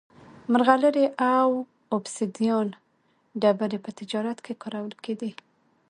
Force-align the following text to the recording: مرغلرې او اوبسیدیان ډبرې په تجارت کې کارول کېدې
مرغلرې 0.51 1.05
او 1.37 1.49
اوبسیدیان 1.93 2.67
ډبرې 3.41 3.79
په 3.85 3.89
تجارت 3.99 4.37
کې 4.45 4.53
کارول 4.61 4.93
کېدې 5.03 5.31